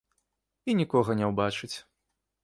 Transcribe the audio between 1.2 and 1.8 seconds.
ўбачыць.